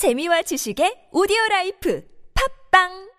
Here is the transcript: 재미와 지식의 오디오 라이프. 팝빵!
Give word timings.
재미와 0.00 0.40
지식의 0.48 1.12
오디오 1.12 1.36
라이프. 1.50 2.00
팝빵! 2.32 3.09